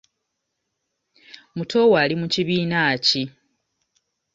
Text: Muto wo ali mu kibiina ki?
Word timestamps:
Muto 1.55 1.77
wo 1.89 1.95
ali 2.03 2.15
mu 2.21 2.27
kibiina 2.33 2.81
ki? 3.05 3.23